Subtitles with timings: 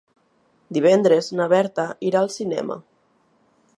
[0.77, 2.79] Divendres na Berta irà al cinema.